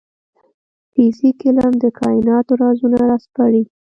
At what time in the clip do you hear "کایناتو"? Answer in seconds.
1.99-2.53